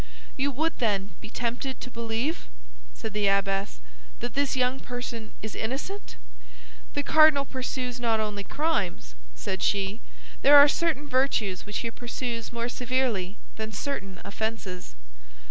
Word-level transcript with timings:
"You 0.35 0.49
would, 0.53 0.79
then, 0.79 1.11
be 1.21 1.29
tempted 1.29 1.79
to 1.79 1.91
believe," 1.91 2.47
said 2.91 3.13
the 3.13 3.27
abbess, 3.27 3.81
"that 4.19 4.33
this 4.33 4.55
young 4.55 4.79
person 4.79 5.31
is 5.43 5.53
innocent?" 5.53 6.15
"The 6.95 7.03
cardinal 7.03 7.45
pursues 7.45 7.99
not 7.99 8.19
only 8.19 8.43
crimes," 8.43 9.13
said 9.35 9.61
she: 9.61 10.01
"there 10.41 10.57
are 10.57 10.67
certain 10.67 11.07
virtues 11.07 11.67
which 11.67 11.85
he 11.85 11.91
pursues 11.91 12.51
more 12.51 12.67
severely 12.67 13.37
than 13.57 13.71
certain 13.73 14.19
offenses." 14.25 14.95